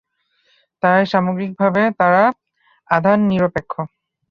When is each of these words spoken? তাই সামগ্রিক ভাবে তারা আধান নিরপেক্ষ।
তাই 0.83 1.01
সামগ্রিক 1.11 1.51
ভাবে 1.59 1.83
তারা 1.99 2.23
আধান 2.89 3.19
নিরপেক্ষ। 3.29 3.73